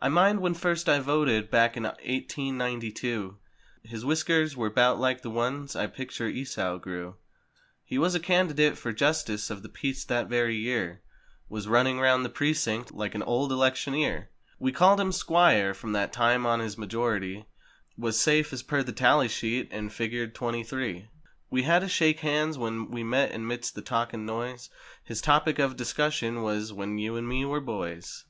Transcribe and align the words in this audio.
I 0.00 0.08
mind 0.08 0.40
when 0.40 0.54
first 0.54 0.88
I 0.88 0.98
voted 0.98 1.48
back 1.48 1.76
in 1.76 1.88
eighteen 2.00 2.58
ninety 2.58 2.90
two. 2.90 3.38
His 3.84 4.04
whiskers 4.04 4.56
were 4.56 4.70
'bout 4.70 4.98
like 4.98 5.22
the 5.22 5.30
ones 5.30 5.76
I 5.76 5.86
picture 5.86 6.26
Esau 6.26 6.78
grew. 6.78 7.14
He 7.84 7.96
was 7.96 8.18
candidate 8.18 8.76
for 8.76 8.92
Justice 8.92 9.50
of 9.50 9.62
tht 9.62 9.72
Peace 9.72 10.04
that 10.06 10.26
very 10.28 10.56
year 10.56 11.00
Was 11.48 11.68
running 11.68 12.00
round 12.00 12.24
the 12.24 12.28
precinct 12.28 12.92
like 12.92 13.14
an 13.14 13.22
old 13.22 13.52
elec¬ 13.52 13.74
tioneer. 13.84 14.26
We've 14.58 14.74
called 14.74 14.98
him 14.98 15.12
"Squire" 15.12 15.74
from 15.74 15.92
that 15.92 16.12
time 16.12 16.44
on 16.44 16.58
as 16.60 16.72
his 16.72 16.78
majority 16.78 17.46
Was 17.96 18.18
safe, 18.18 18.52
as 18.52 18.64
per 18.64 18.82
the 18.82 18.90
tally 18.90 19.28
sheet, 19.28 19.68
and 19.70 19.92
figured 19.92 20.34
"23." 20.34 20.58
52 20.94 21.08
We 21.50 21.62
had 21.62 21.84
a 21.84 21.88
shake 21.88 22.18
hands 22.18 22.58
when 22.58 22.90
we 22.90 23.04
met 23.04 23.30
and 23.30 23.46
midst 23.46 23.76
the 23.76 23.82
talk 23.82 24.12
and 24.12 24.26
noise 24.26 24.70
His 25.04 25.20
topic 25.20 25.60
of 25.60 25.76
discussion 25.76 26.42
was—"When 26.42 26.98
you 26.98 27.14
and 27.14 27.28
me 27.28 27.44
were 27.44 27.60
boys!" 27.60 28.20